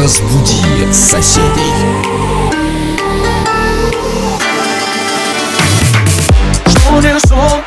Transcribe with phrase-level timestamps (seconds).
[0.00, 1.74] Разбуди соседей.
[6.66, 7.59] Что не шел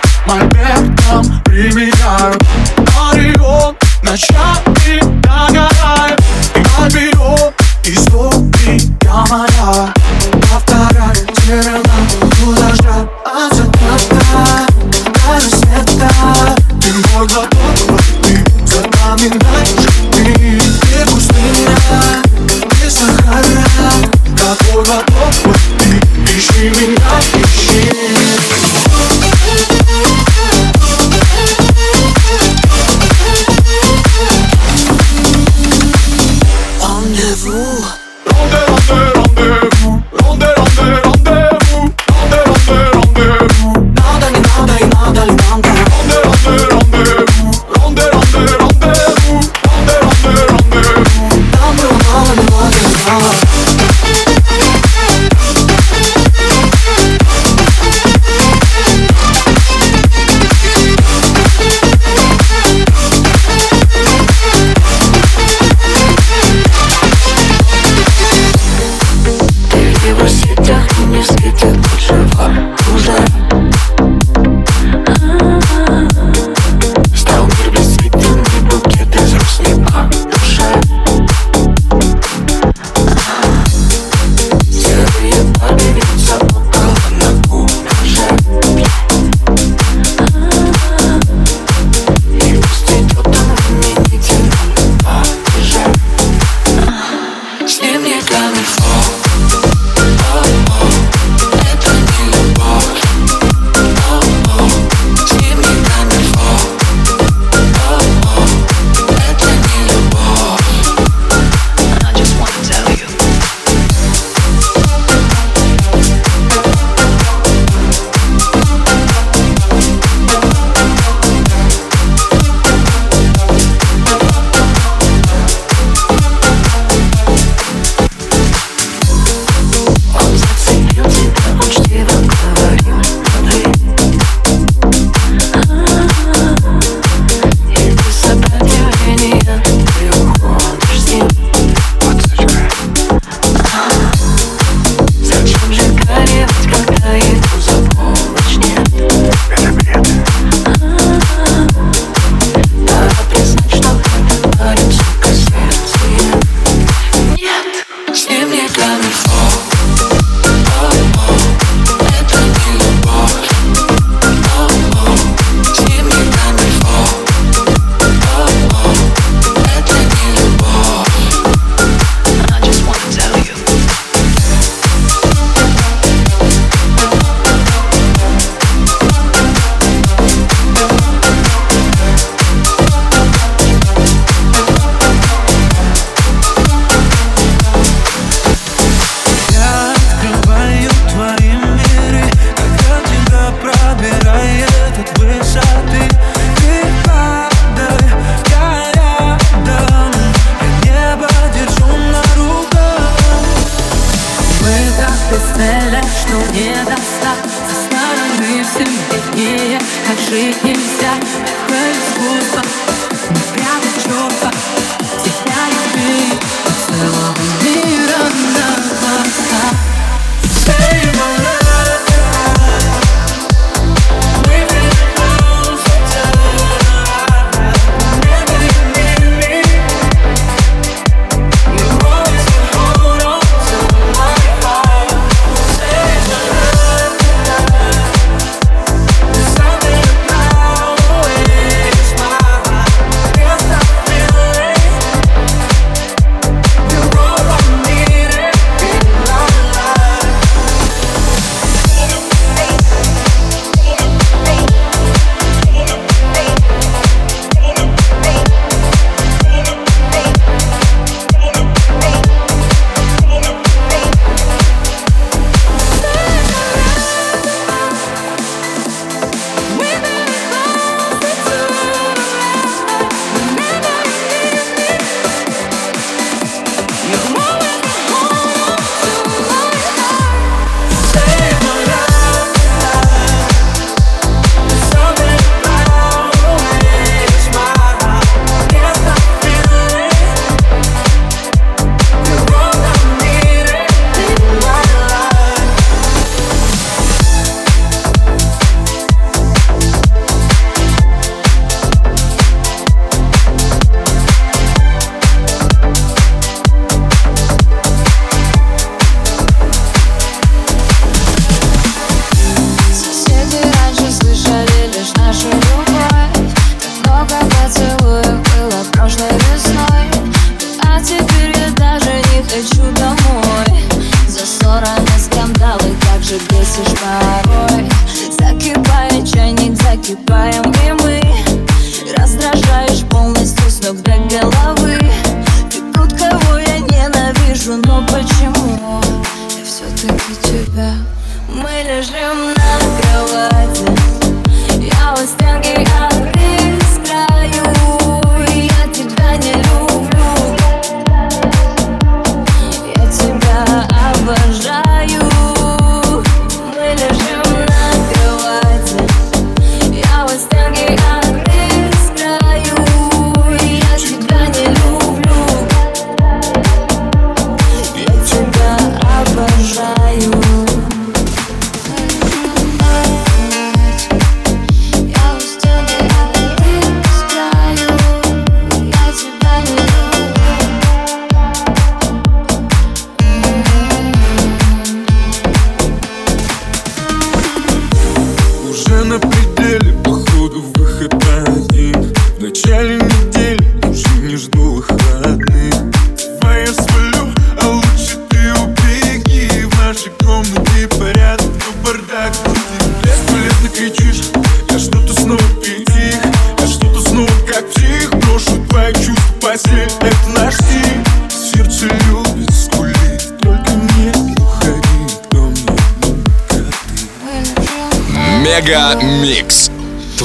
[194.93, 196.32] хватит высоты.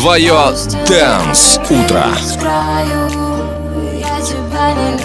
[0.08, 0.32] твое
[0.86, 2.06] Dance Утро.
[3.92, 4.97] Я тебя не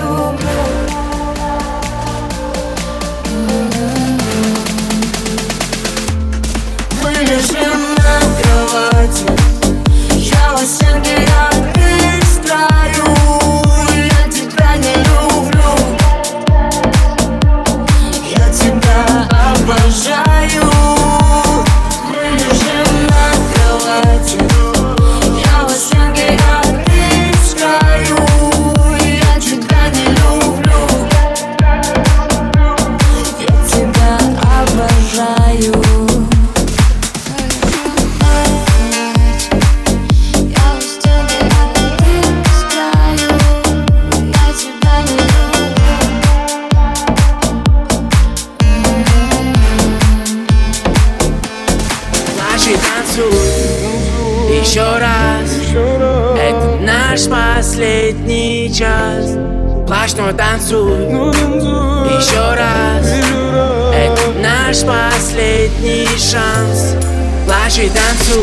[59.93, 60.89] Плачь, но танцуй
[62.17, 63.05] Еще раз.
[63.93, 66.95] Это наш последний шанс.
[67.45, 68.41] Плачь и танцуй.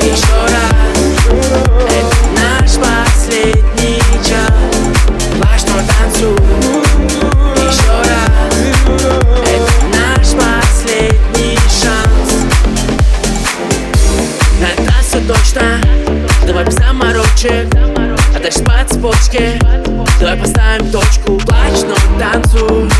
[0.00, 0.96] Еще раз.
[1.86, 4.50] Это наш последний час
[5.36, 6.38] Плачь, но танцуй
[7.66, 8.54] Еще раз.
[9.44, 12.46] Это наш последний шанс.
[14.62, 15.78] На трассу точно.
[16.46, 17.68] Давай без заморочек.
[18.34, 19.58] А дальше по цепочке
[20.72, 22.91] Меняем точку, плачь, но танцуй.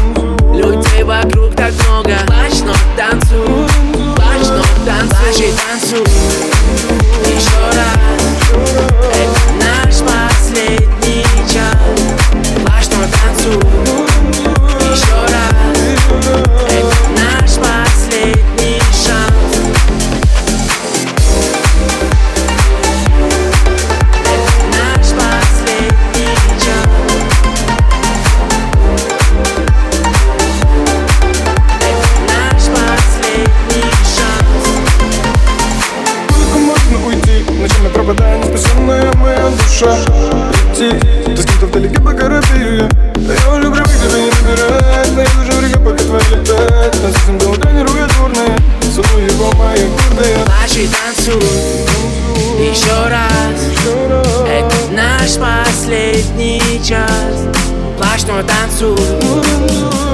[58.42, 58.96] протанцуй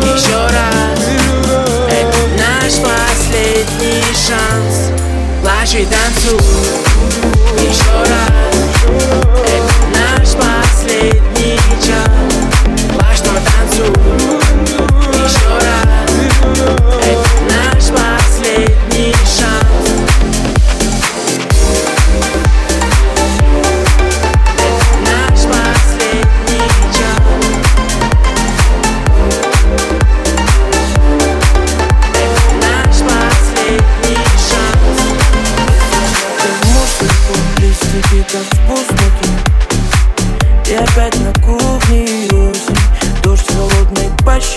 [0.02, 1.00] Еще раз.
[1.88, 4.92] Это наш последний шанс.
[5.42, 6.38] Плачь и танцуй.
[7.58, 8.38] Еще раз.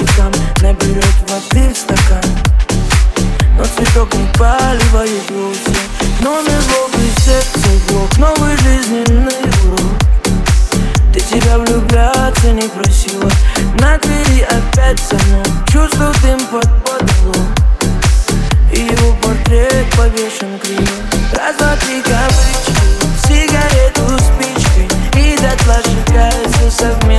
[0.02, 0.32] Щекам
[0.62, 2.24] Наберет воды в стакан.
[3.58, 5.76] Но цветок не поливает грустью
[6.22, 9.34] Но на злобный сердце блок Новый жизненный
[9.66, 9.98] урок.
[11.14, 13.30] Ты тебя влюбляться не просила.
[13.80, 17.48] На двери опять звонок Чувствую дым под потолок
[18.74, 20.98] И его портрет повешен криво.
[21.36, 22.74] Раз, два, три кавычки.
[23.28, 24.88] Сигарету спичкой.
[25.22, 27.11] И дотла сжигается совместный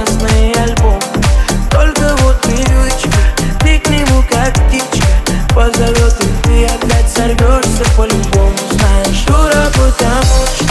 [9.82, 10.61] дура,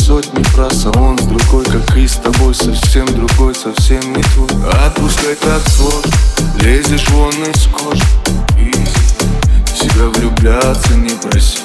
[0.00, 4.48] сотни фраз А он с другой, как и с тобой Совсем другой, совсем не твой.
[4.86, 6.12] Отпускай так сложно
[6.62, 8.04] Лезешь вон из кожи
[8.58, 8.84] Изи.
[9.74, 11.62] Себя влюбляться не просил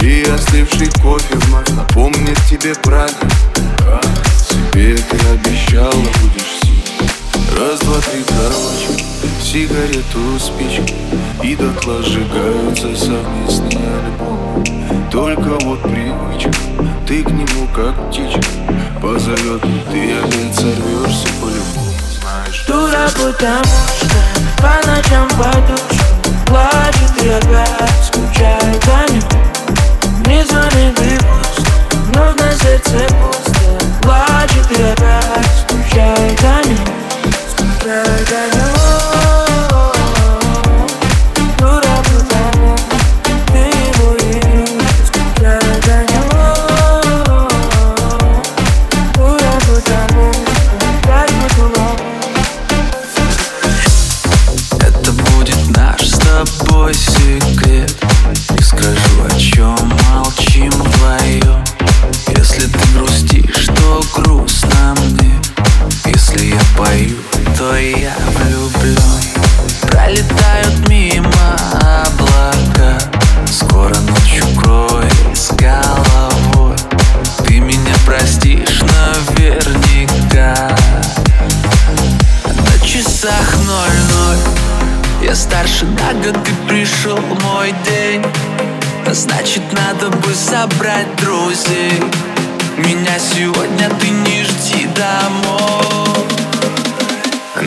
[0.00, 3.30] И остывший кофе вновь Напомнит тебе правильно
[3.78, 4.04] Как
[4.48, 7.10] себе ты обещала будешь сильной
[7.58, 9.04] Раз, два, три, короче
[9.42, 10.94] Сигарету, спичку
[11.42, 14.64] И дотла сжигаются совместные альбомы
[15.10, 16.50] Только вот привычка
[17.06, 18.40] Ты к нему как птичка
[19.02, 23.64] Позовет ты опять сорвешься по-любому Знаешь, Дура, потому
[23.98, 26.03] что по ночам подушка
[68.36, 69.24] влюблен
[69.82, 72.98] Пролетают мимо облака.
[73.50, 76.76] Скоро ночь укроет с головой.
[77.46, 80.76] Ты меня простишь наверняка.
[82.44, 84.38] На часах ноль-ноль.
[85.22, 88.22] Я старше на год, ты пришел мой день.
[89.10, 92.02] Значит, надо бы собрать друзей.
[92.76, 95.83] Меня сегодня ты не жди домой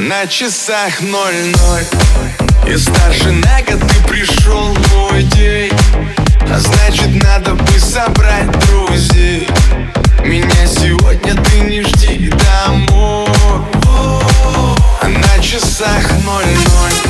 [0.07, 1.83] На часах ноль-ноль.
[2.65, 5.73] Я старше на год, ты пришел мой день.
[6.49, 9.49] А значит, надо бы собрать друзей.
[10.23, 13.27] Меня сегодня ты не жди домой.
[15.01, 17.06] А на часах ноль-ноль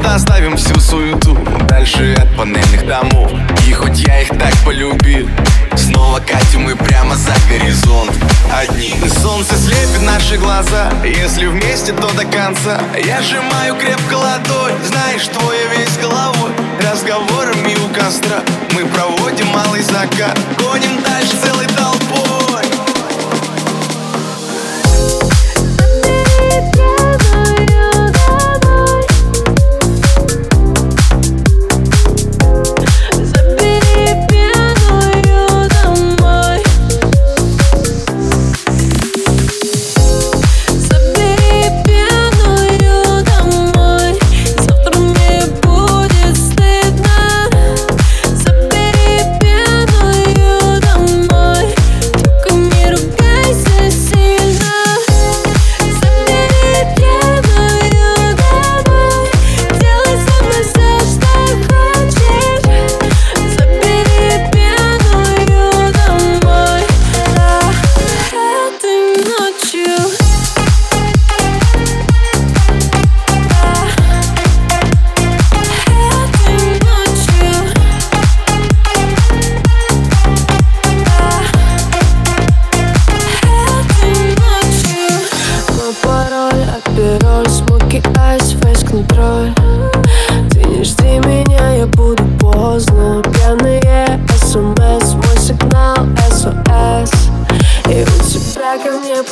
[0.00, 1.36] бы раз в год оставим всю суету.
[1.68, 3.30] Дальше от панельных домов.
[3.66, 5.28] И хоть я их так полюбил
[5.76, 8.12] Снова катим мы прямо за горизонт.
[8.52, 8.94] Одни.
[9.22, 10.92] Солнце слепит наши глаза.
[11.04, 12.80] Если вместе, то до конца.
[13.04, 14.74] Я сжимаю крепко ладонь.
[14.84, 16.50] Знаешь, что я весь головой.
[16.80, 18.40] Разговорами у костра.
[18.72, 20.38] Мы проводим малый закат.
[20.58, 22.79] Гоним дальше целой толпой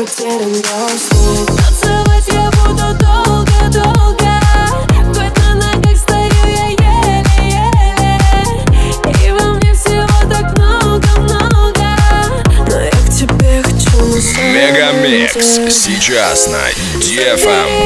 [0.09, 0.61] потерян до
[1.57, 4.33] Танцевать я буду долго-долго.
[5.09, 8.17] Хоть на ногах стою я еле-еле.
[9.25, 11.89] И во мне всего так много-много.
[12.69, 15.35] Но я к тебе хочу на Мегамикс.
[15.71, 16.63] сейчас на
[17.01, 17.78] Дефам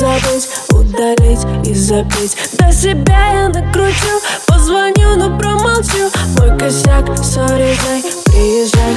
[0.00, 2.36] забыть, удалить и забить.
[2.58, 6.10] До себя я накручу, позвоню, но промолчу.
[6.38, 7.76] Мой косяк, сори,
[8.24, 8.96] приезжай.